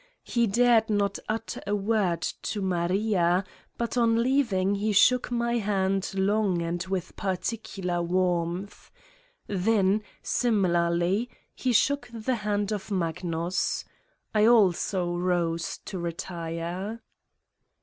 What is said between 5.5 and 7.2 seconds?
hand long and with